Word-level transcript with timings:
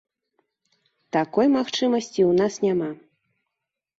Такой 1.17 1.45
магчымасці 1.57 2.21
ў 2.29 2.39
нас 2.39 2.53
няма. 2.65 2.89